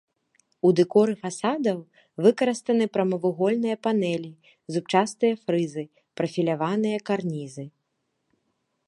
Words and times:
У 0.67 0.69
дэкоры 0.77 1.13
фасадаў 1.25 1.77
выкарыстаны 2.27 2.85
прамавугольныя 2.97 3.75
панэлі, 3.89 4.31
зубчастыя 4.77 5.33
фрызы, 5.43 5.83
прафіляваныя 6.23 6.97
карнізы. 7.11 7.65